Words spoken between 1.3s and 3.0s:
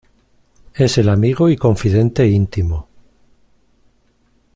y confidente íntimo.